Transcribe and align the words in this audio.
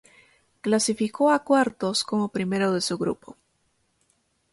Clasificó 0.61 1.29
a 1.29 1.43
cuartos 1.43 2.03
como 2.03 2.29
primero 2.31 2.71
de 2.73 2.81
su 2.81 2.97
grupo. 2.97 3.37